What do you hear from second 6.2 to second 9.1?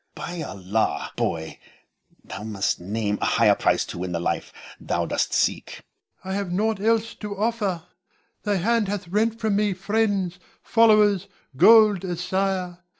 Ion. I have nought else to offer. Thy hand hath